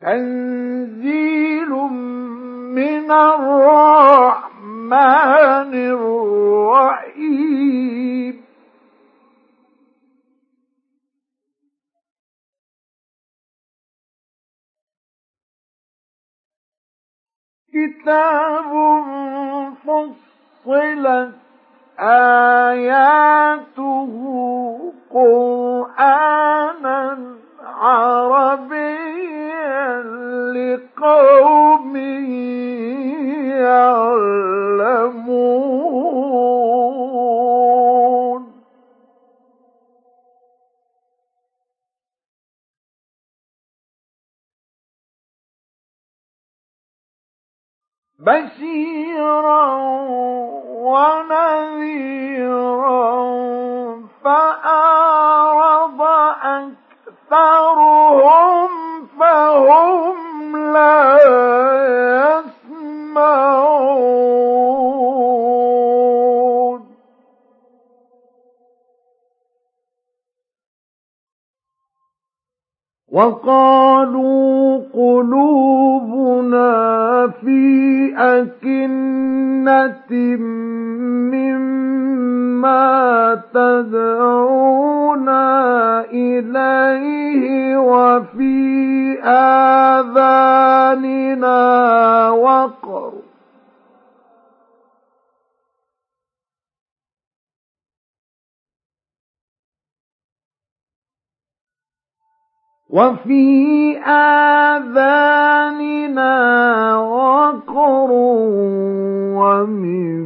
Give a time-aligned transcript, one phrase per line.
[0.00, 1.70] تنزيل
[2.78, 4.52] من الرحمن
[5.74, 7.62] الرحيم.
[17.74, 18.72] كتاب
[19.84, 21.34] فصلت
[21.98, 23.32] آياته
[25.10, 26.52] قرآنا
[27.64, 29.22] عربيا
[33.62, 35.22] يعلمون.
[48.18, 49.66] بشيرا
[50.92, 52.02] ونذيرا
[54.24, 56.00] فأعرض
[57.32, 58.68] أكثرهم
[59.20, 61.18] فهم لا
[63.14, 63.52] يسمعون.
[73.12, 76.62] وقالوا قلوبنا
[77.28, 77.62] في
[78.18, 80.10] أكنة
[82.62, 85.44] مما تدعونا
[86.12, 90.70] إليه وفي آذاننا
[92.30, 93.12] وقر.
[102.92, 105.32] وفي آذاننا
[106.96, 108.10] وقر
[109.40, 110.22] ومن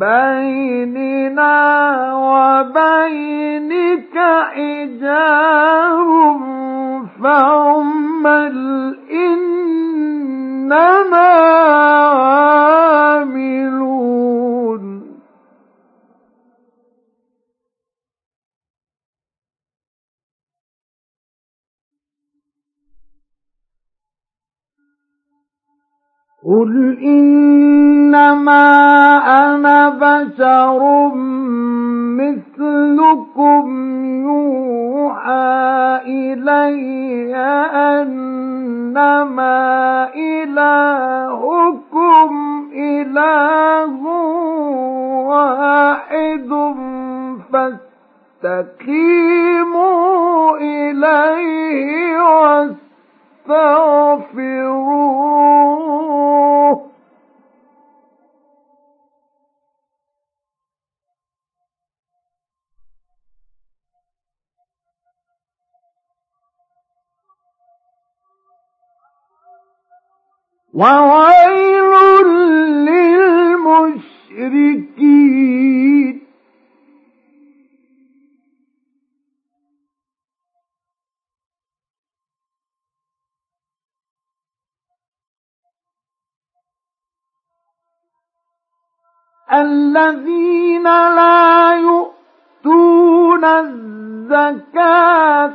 [0.00, 1.56] بيننا
[2.14, 4.16] وبينك
[4.54, 6.10] حجاب
[7.22, 8.56] فاعمل
[9.12, 10.80] إننا
[13.10, 13.99] عاملون
[26.44, 28.62] قل إنما
[29.44, 31.08] أنا بشر
[32.16, 33.64] مثلكم
[34.24, 37.36] يوحى إلي
[38.00, 39.58] أنما
[40.14, 42.30] إلهكم
[42.74, 44.06] إله
[45.28, 46.50] واحد
[49.22, 52.29] فاستقيموا إليه
[70.80, 71.92] وويل
[72.88, 74.10] للمشركين.
[89.52, 94.32] الذين لا يؤتون الزكاة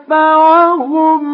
[0.10, 1.25] وهم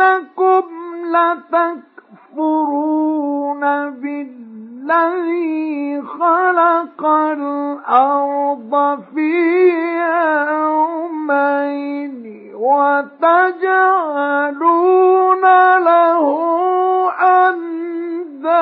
[0.00, 0.64] أئنكم
[2.34, 3.60] لتكفرون
[3.90, 5.52] بالذي
[6.02, 9.68] خلق الأرض في
[10.60, 12.24] يومين
[12.54, 13.44] وتجعلون
[15.78, 16.24] له
[17.22, 18.54] أندادا.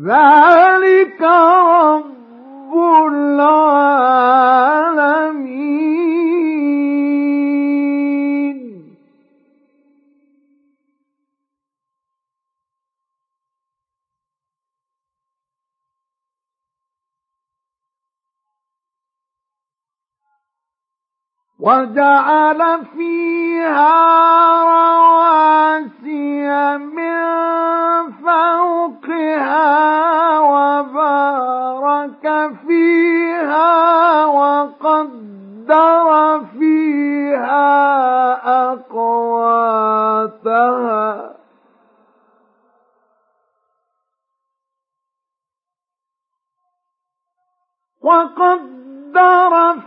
[0.00, 2.74] ذلك رب
[3.12, 4.06] العالمين.
[21.66, 23.94] وجعل فيها
[24.70, 26.46] رواسي
[26.78, 27.16] من
[28.22, 29.66] فوقها
[30.38, 32.24] وبارك
[32.66, 36.08] فيها وقدر
[36.58, 37.66] فيها
[38.72, 40.06] أقواتها.
[48.02, 48.95] وقدر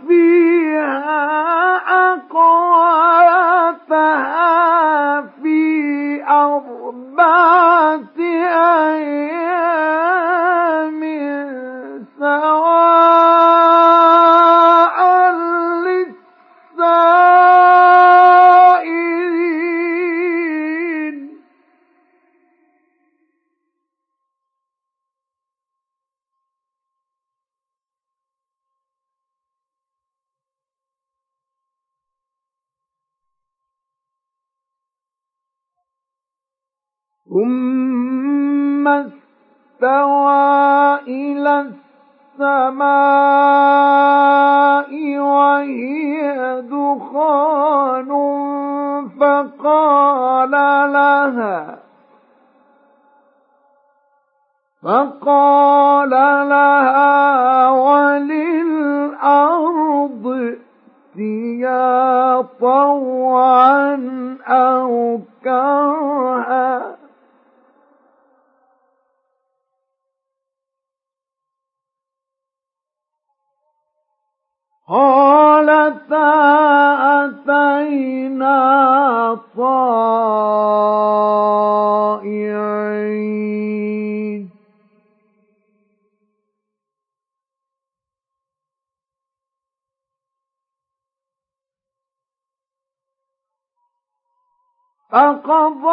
[0.08, 1.10] فيها
[2.12, 4.00] أقواتها
[5.42, 9.20] في أربعة أيام.
[37.30, 41.66] ثم استوى إلى
[42.40, 48.08] السماء وهي دخان
[49.20, 50.50] فقال
[50.92, 51.78] لها
[54.82, 56.10] فقال
[56.48, 59.46] لها وللأرض
[61.16, 63.96] ائتيا طوعا
[64.46, 66.39] أو كرها
[74.90, 76.30] قالتا
[77.24, 78.58] أتينا
[79.56, 80.50] طائعين.
[95.12, 95.90] فقضاهن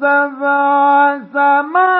[0.00, 1.93] سبع سماوات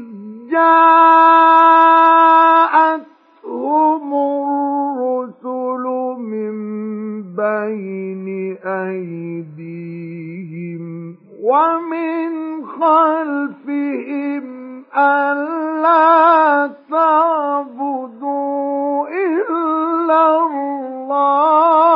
[2.91, 5.85] جاءتهم الرسل
[6.21, 6.53] من
[7.23, 10.83] بين أيديهم
[11.43, 12.31] ومن
[12.67, 14.45] خلفهم
[14.97, 21.90] ألا تعبدوا إلا الله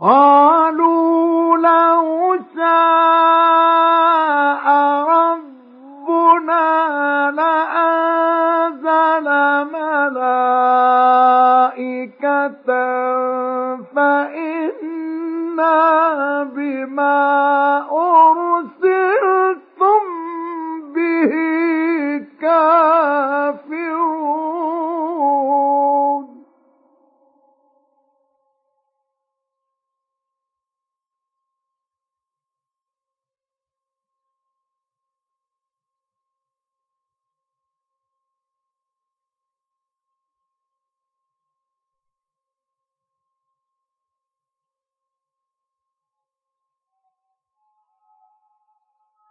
[0.00, 3.78] قالوا لو شاء
[5.08, 6.66] ربنا
[7.30, 9.26] لأنزل
[11.58, 12.68] ملائكة
[13.96, 15.74] فإنا
[16.54, 17.18] بما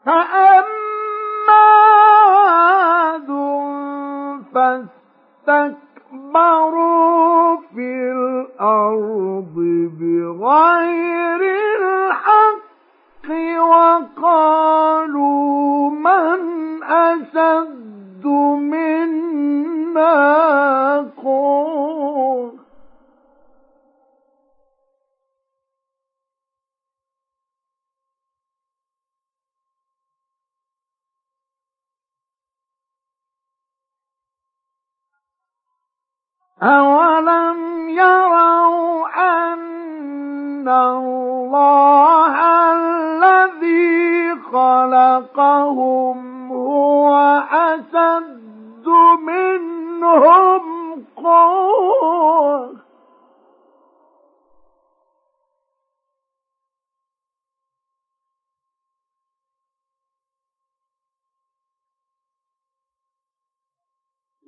[0.08, 0.64] فأما
[1.50, 3.28] عاد
[6.28, 9.56] فاستكبروا في الأرض
[10.00, 11.37] بغير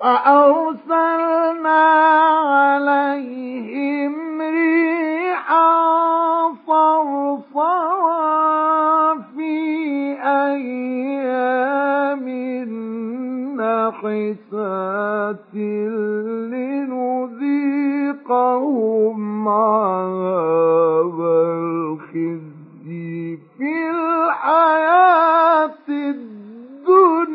[0.00, 1.82] فأرسلنا
[2.58, 5.70] عليهم ريحا
[6.66, 8.14] صرصرا
[9.14, 9.54] في
[10.22, 11.06] أيام
[15.26, 15.54] نحسات
[16.86, 19.18] لنذيقهم
[19.48, 21.20] عذاب
[22.00, 27.26] الخزي في الحياة الدنيا.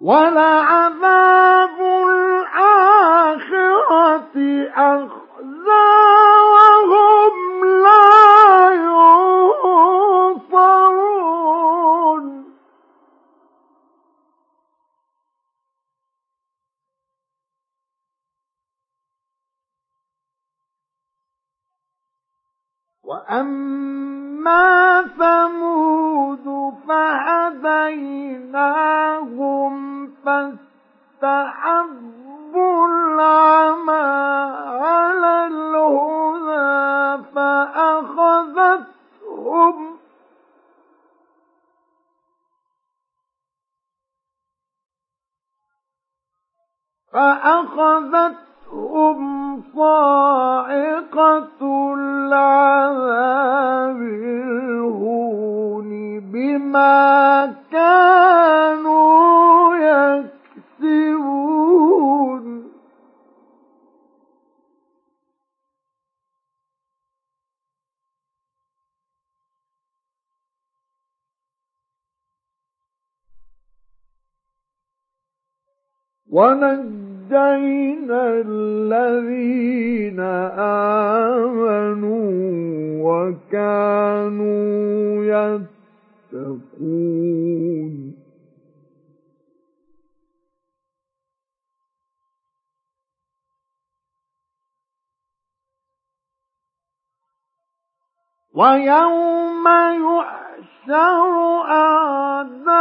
[0.00, 1.31] ولعذاب
[57.72, 60.42] كانوا يكسبون.
[76.32, 80.20] ونجينا الذين
[81.40, 82.32] آمنوا
[83.04, 84.64] وكانوا
[85.24, 85.81] يتقون.
[98.54, 101.26] ويوم يحشر
[101.68, 102.72] أعداء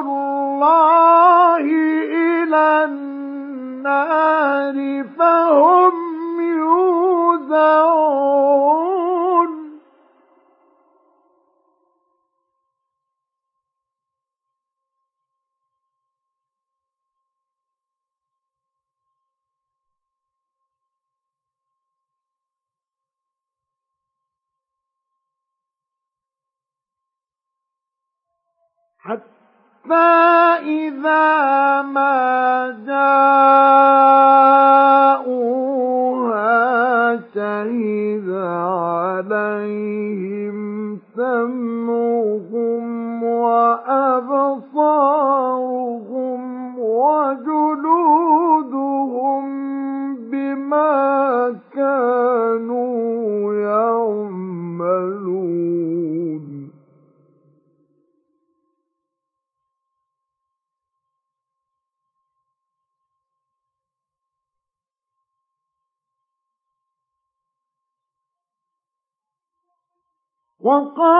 [0.00, 4.76] الله إلى النار
[5.18, 5.94] فهم
[6.40, 8.35] يوزعون.
[29.06, 29.94] حتى
[30.66, 32.16] إذا ما
[32.86, 33.26] جاءوها
[37.34, 38.28] شهد
[39.22, 40.58] عليهم
[41.16, 42.84] سمعهم
[43.22, 43.96] وأبصارهم
[70.66, 71.15] وقالوا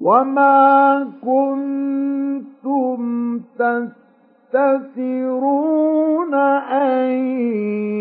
[0.00, 3.00] وما كنتم
[4.52, 7.10] تستثرون أن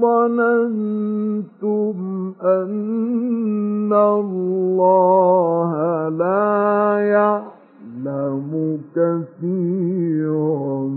[0.00, 1.96] ظننتم
[2.42, 5.72] أن الله
[6.08, 10.88] لا يعلم كثيرا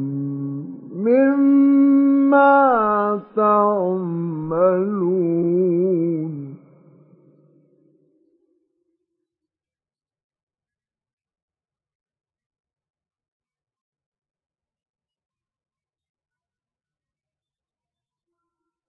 [0.95, 2.57] مما
[3.35, 4.87] تعملون.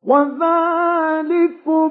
[0.08, 1.90] وذلكم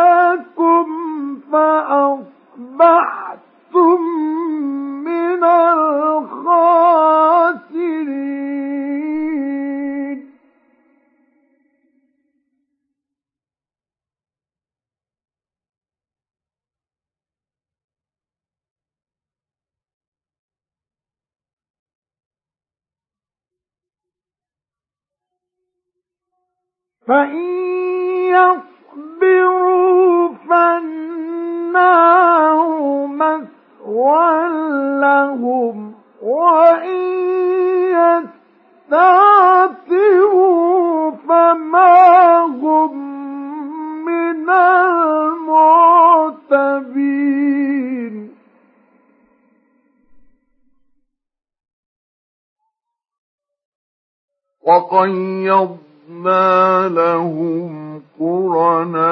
[1.51, 2.91] فأصبحتم
[5.03, 6.40] من الخاسرين
[27.11, 27.51] فإن
[29.11, 32.57] يصبروا فالنار
[33.07, 34.49] مثوى
[35.01, 37.01] لهم وإن
[38.91, 42.97] يستعتبوا فما هم
[44.05, 45.41] من المعتبين.
[56.25, 59.11] وقيضنا لهم قرناء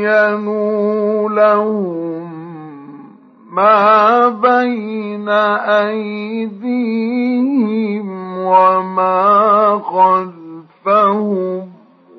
[0.07, 2.27] فزينوا لهم
[3.51, 5.29] ما بين
[6.79, 7.27] أيديهم
[8.38, 11.72] وما خلفهم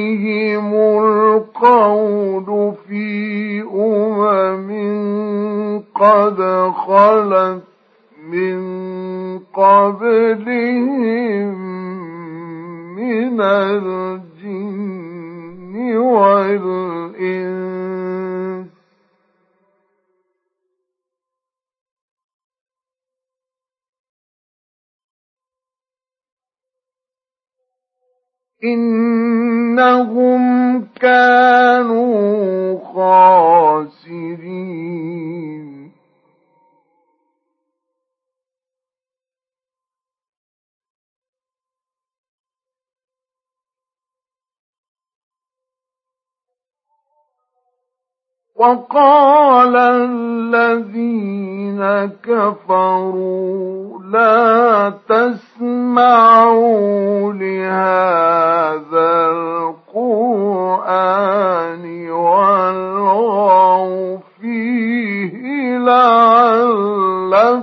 [0.74, 4.70] القول في أمم
[5.94, 6.38] قد
[6.86, 7.62] خلت
[8.32, 8.58] من
[9.54, 10.86] قبلهم
[12.96, 14.96] من الجن
[15.96, 17.75] والإنس
[28.64, 30.42] إنهم
[31.00, 32.78] كانوا
[33.98, 34.56] خاسرين
[48.58, 51.26] وقال الذين
[52.24, 56.52] كفروا لا تسمعوا
[57.32, 59.30] لهذا
[59.96, 61.04] القرآن
[62.10, 63.66] والغوا
[64.40, 67.56] فيه لعلكم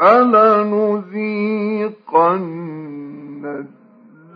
[0.00, 1.90] فلنذيقن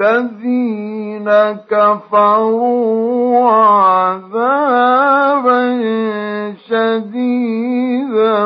[0.00, 1.30] الذين
[1.70, 5.62] كفروا عذابا
[6.68, 8.44] شديدا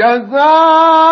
[0.00, 1.09] جزاء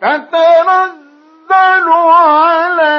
[0.00, 2.92] تتنزل عليهم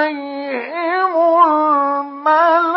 [1.45, 2.73] الملائكة.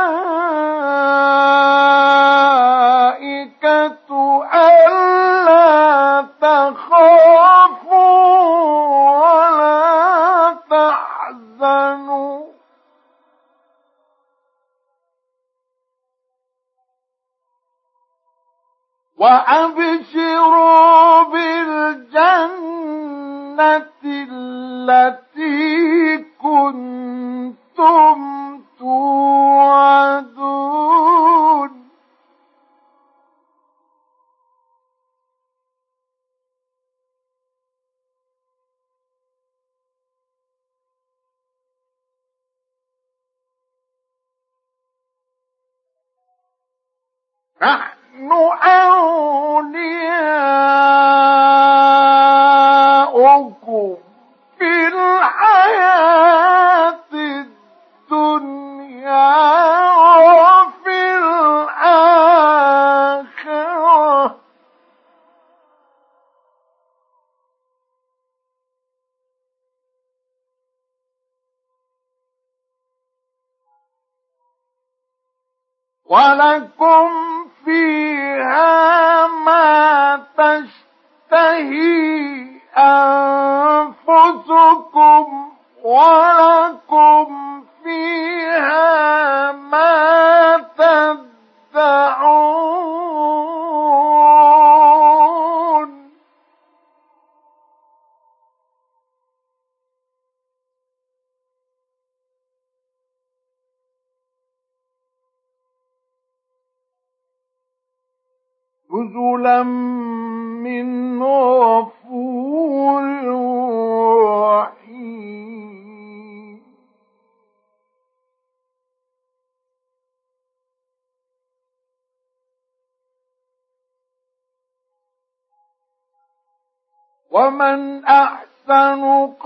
[47.63, 49.77] نحن أولياؤكم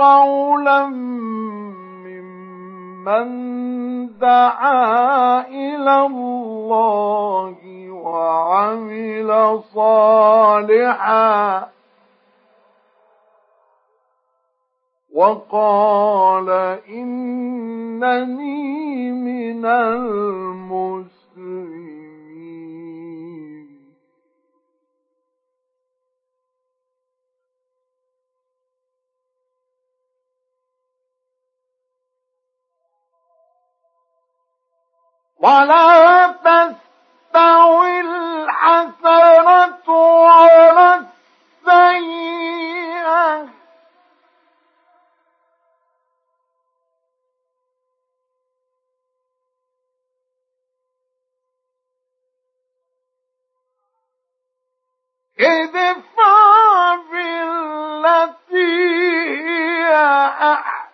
[0.01, 0.87] قولا
[2.07, 3.29] ممن
[4.19, 7.57] دعا إلى الله
[7.91, 11.69] وعمل صالحا
[15.15, 16.51] وقال
[16.89, 18.71] إنني
[19.13, 21.20] من المسلمين
[35.41, 41.05] ولا تستوي الحسنة ولا
[41.67, 42.41] السيئة.
[55.41, 58.73] ادفع بالتي
[59.49, 59.95] هي
[60.53, 60.90] أحسن.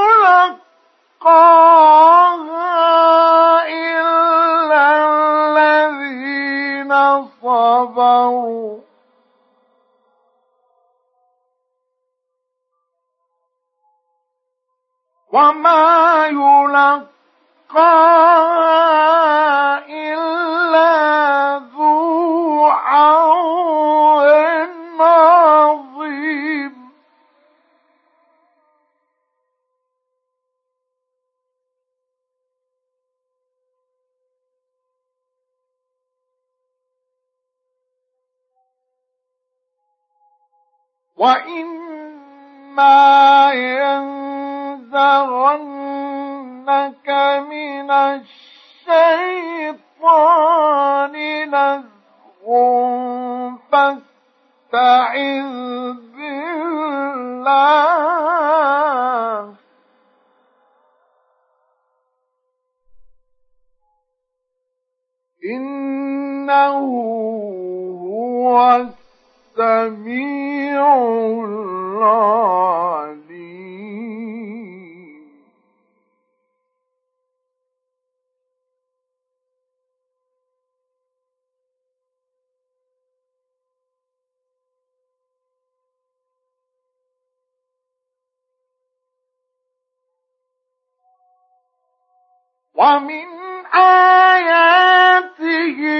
[92.78, 93.26] ومن
[93.74, 95.28] آياته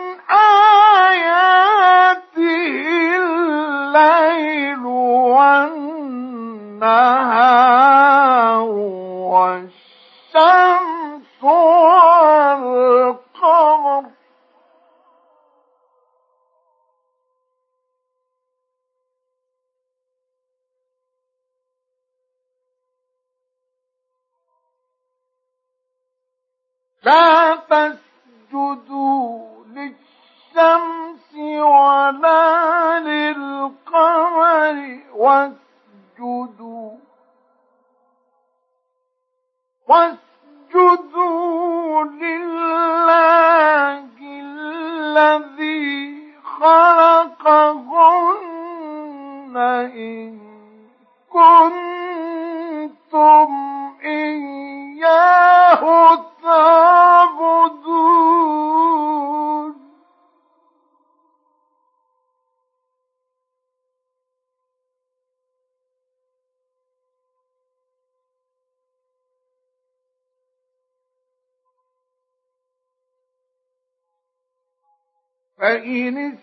[75.60, 76.38] فإن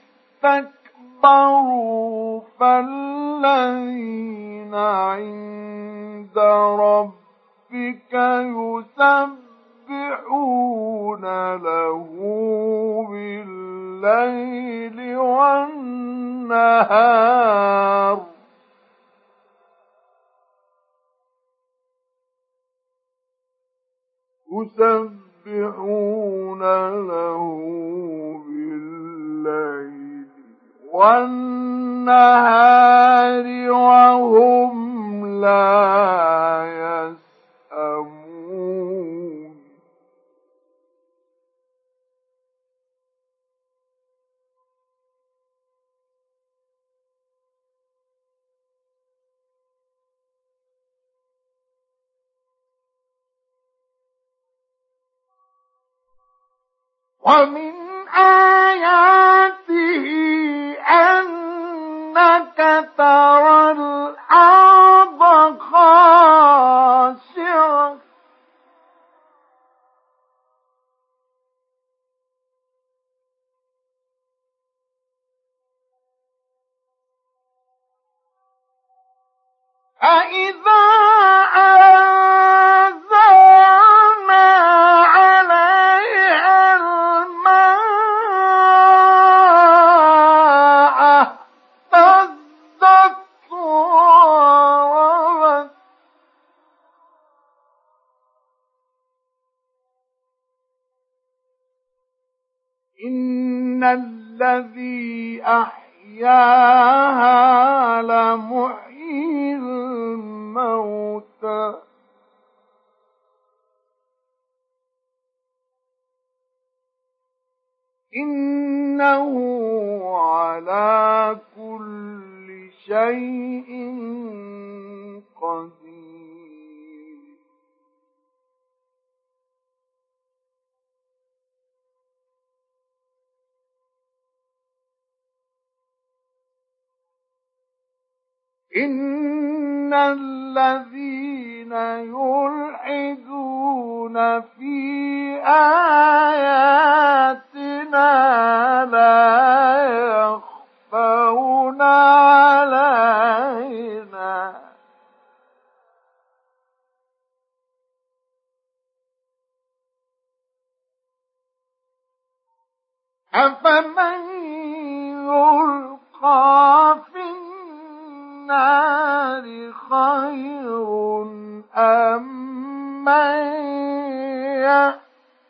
[0.44, 3.94] استكبروا فالذين
[4.74, 6.38] عند
[6.80, 8.14] ربك
[9.82, 10.34] يسبحون
[11.54, 12.06] له
[13.10, 16.66] بالليل والنهار.
[25.46, 26.62] يسبحون
[27.08, 27.42] له
[29.46, 30.26] بالليل
[30.92, 32.26] والنهار
[33.70, 36.66] وهم لا
[37.78, 38.26] يسأمون.
[57.26, 57.75] ومن
[58.16, 60.04] آياته
[60.88, 62.58] أنك
[62.98, 66.96] ترى الأرض خاشعة
[80.00, 80.82] فإذا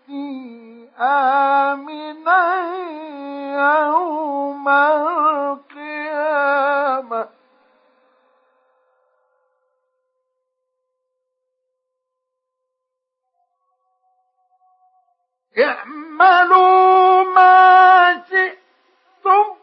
[0.06, 2.42] في آمنا
[3.56, 6.16] يوم القيامة.
[15.58, 19.55] اعملوا ما شئتم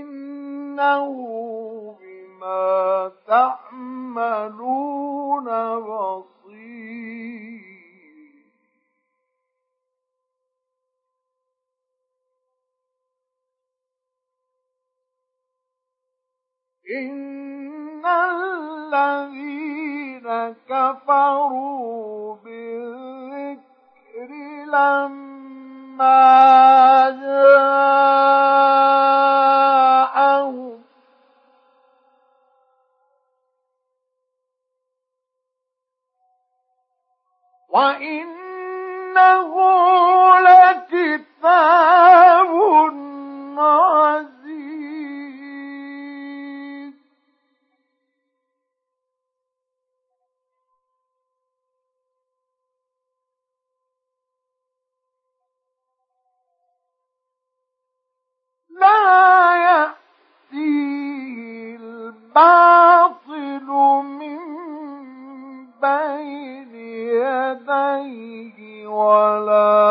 [0.00, 1.06] إنه
[2.00, 4.64] بما تعملون
[5.80, 6.32] بصير.
[16.96, 19.46] إن الذين
[20.68, 24.30] كفروا بالذكر
[24.66, 26.20] لما
[27.10, 29.01] جاءوا
[37.72, 39.52] وإنه
[40.38, 42.50] لكتاب
[43.58, 44.32] عزيز.
[58.70, 63.66] لا يأتيه الباطل
[64.04, 64.38] من
[67.72, 69.81] 爱已经忘了。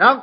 [0.00, 0.20] لقد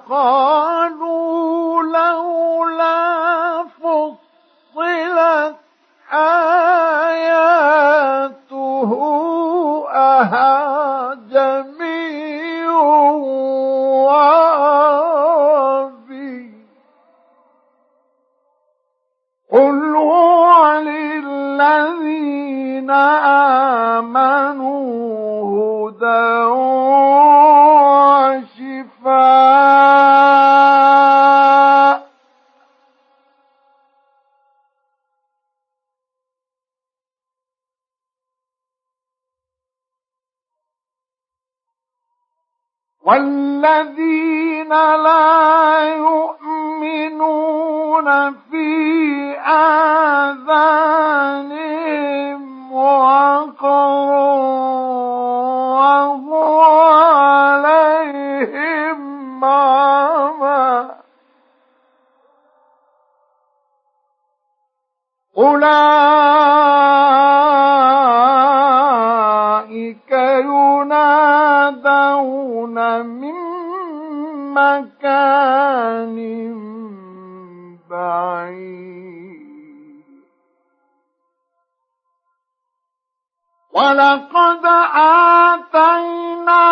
[83.87, 84.65] ولقد
[84.95, 86.67] آتينا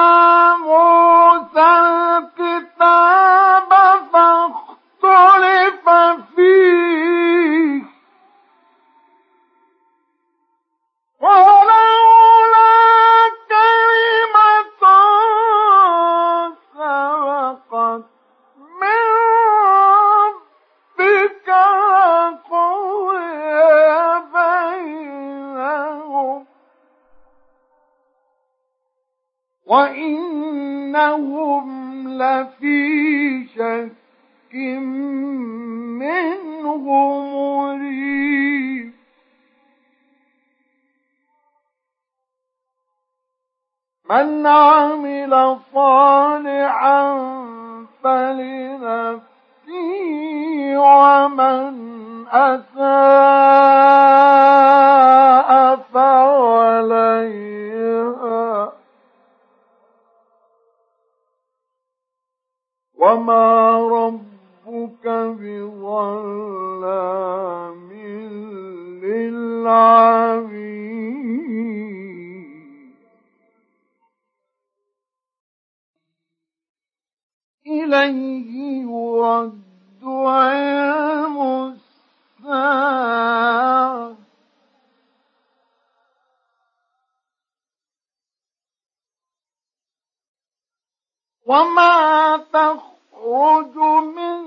[91.45, 93.75] وما تخرج
[94.15, 94.45] من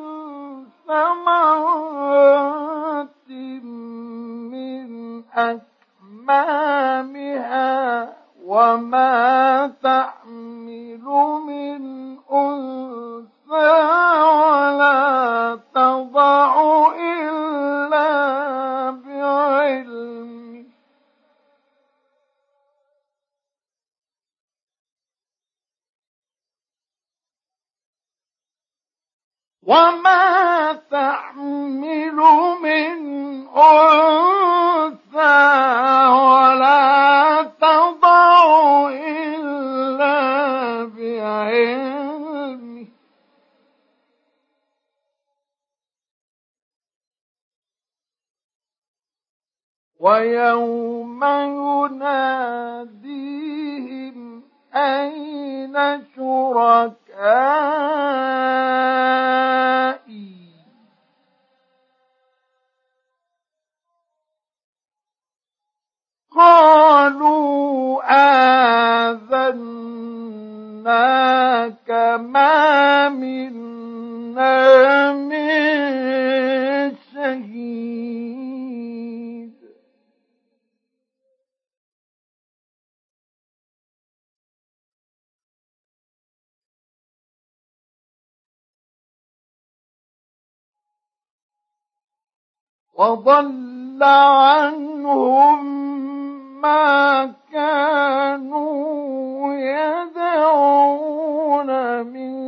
[0.87, 2.29] ثمرات
[4.51, 4.89] من
[6.29, 7.69] أكمامها
[8.45, 11.05] وما تحمل
[11.47, 11.83] من
[12.33, 13.73] أنثى
[14.43, 16.53] ولا تضع
[29.69, 32.17] وما تحمل
[32.63, 32.99] من
[33.57, 35.19] أنثى
[36.09, 40.19] ولا تضع إلا
[40.97, 42.87] بعلمه
[50.01, 51.25] ويوم
[52.05, 52.79] يناديهم
[54.75, 57.09] أين شركائي؟
[66.39, 68.03] قالوا
[69.11, 69.89] آذناك
[72.21, 74.59] ما منا
[75.13, 75.39] من
[77.15, 78.38] شهيد
[92.99, 95.65] وضل عنهم
[96.61, 100.47] ما كانوا يدعون
[102.07, 102.39] من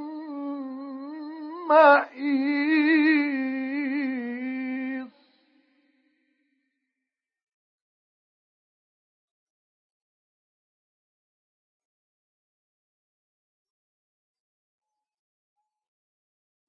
[1.69, 2.74] محيص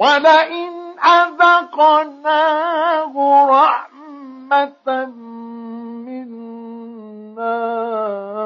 [0.00, 0.72] ولئن
[1.20, 3.12] أذقناه
[3.50, 4.86] رحمة
[6.08, 7.58] منا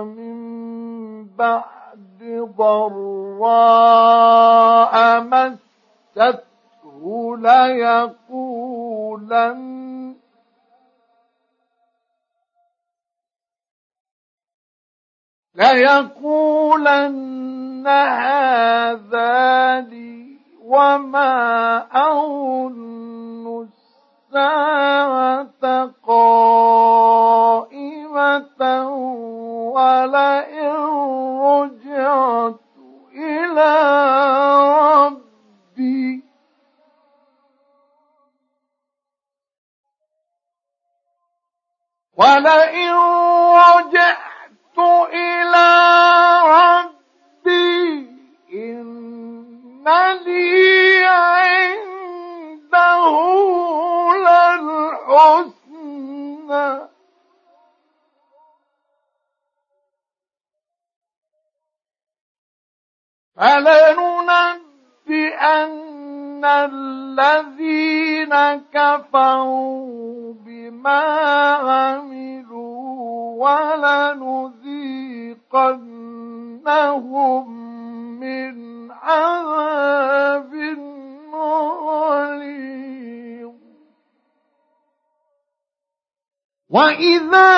[0.03, 0.39] من
[1.39, 2.21] بعد
[2.59, 4.15] ضراء
[5.21, 6.45] مسته
[7.37, 8.85] ليقولن
[16.55, 20.14] ليقولن هذا لي
[20.65, 23.69] وما أظن
[24.33, 27.35] الساعة قائمة
[29.75, 30.73] ولئن
[31.41, 32.61] رجعت
[33.15, 33.73] إلى
[35.05, 36.25] ربي
[42.17, 42.93] ولئن
[43.55, 44.79] رجعت
[45.13, 45.24] إلى
[63.37, 64.75] فلننبئن
[66.45, 68.35] الذين
[68.73, 71.03] كفروا بما
[71.55, 72.95] عملوا
[73.45, 74.65] ولنذيقنهم
[78.21, 78.55] من
[78.93, 80.55] عذاب
[81.83, 83.55] غليظ
[86.71, 87.51] وإذا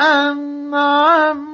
[0.00, 1.53] أنعمنا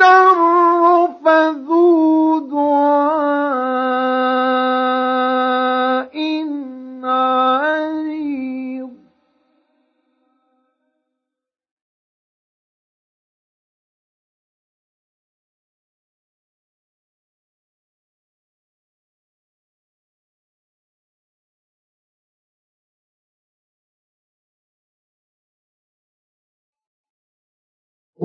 [0.00, 3.96] الشر فذو دعاء.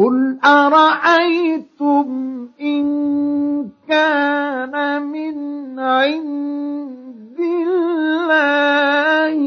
[0.01, 2.07] قل أرأيتم
[2.61, 2.85] إن
[3.89, 9.37] كان من عند الله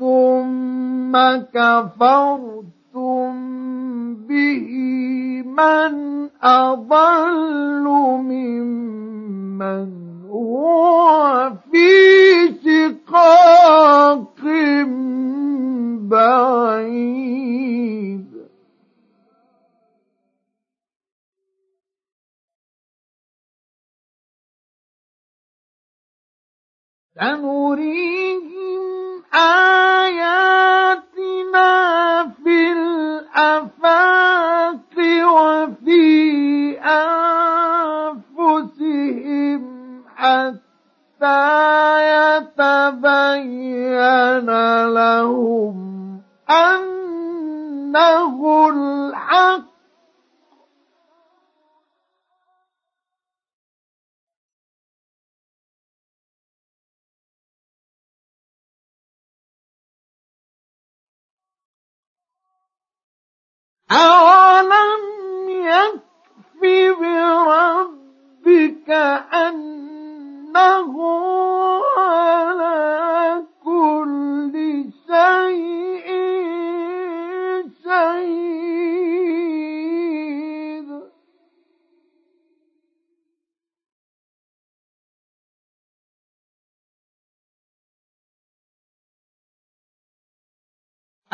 [0.00, 1.12] ثم
[1.54, 3.32] كفرتم
[4.28, 4.68] به
[5.46, 5.92] من
[6.42, 7.84] أضل
[8.28, 9.88] ممن
[10.30, 11.88] هو في
[12.64, 14.42] شقاق
[16.10, 17.62] بعيد
[27.20, 28.84] سنريهم
[29.34, 30.32] آياتنا
[32.44, 34.22] في الآفاق.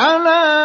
[0.01, 0.57] ألا